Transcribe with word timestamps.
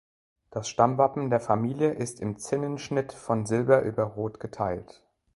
Das 0.49 0.67
Stammwappen 0.67 1.29
der 1.29 1.39
Familie 1.39 1.91
ist 1.91 2.21
im 2.21 2.39
Zinnenschnitt 2.39 3.13
von 3.13 3.45
Silber 3.45 3.83
über 3.83 4.01
Rot 4.03 4.39
geteilt. 4.39 5.05